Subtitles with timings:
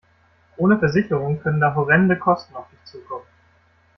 [0.57, 3.27] Ohne Versicherung können da horrende Kosten auf dich zukommen.